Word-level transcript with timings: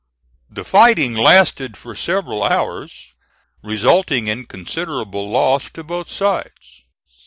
The 0.49 0.63
fighting 0.63 1.13
lasted 1.13 1.77
for 1.77 1.93
several 1.93 2.43
hours, 2.43 3.13
resulting 3.61 4.25
in 4.25 4.47
considerable 4.47 5.29
loss 5.29 5.69
to 5.73 5.83
both 5.83 6.09
sides. 6.09 6.85